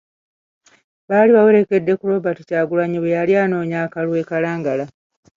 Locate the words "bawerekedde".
1.37-1.91